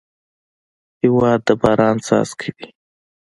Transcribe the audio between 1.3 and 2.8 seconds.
د باران څاڅکی دی.